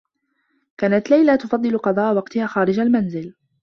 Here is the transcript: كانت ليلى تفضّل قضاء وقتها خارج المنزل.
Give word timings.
كانت 0.77 1.09
ليلى 1.11 1.37
تفضّل 1.37 1.77
قضاء 1.77 2.15
وقتها 2.15 2.47
خارج 2.47 2.79
المنزل. 2.79 3.33